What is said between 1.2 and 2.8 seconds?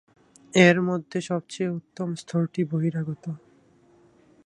সবচেয়ে উত্তম স্তরটি